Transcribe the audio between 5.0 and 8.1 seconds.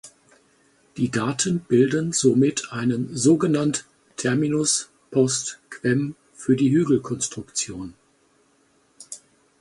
post quem" für die Hügelkonstruktion.